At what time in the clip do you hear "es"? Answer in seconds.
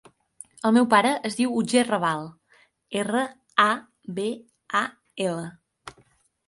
1.29-1.37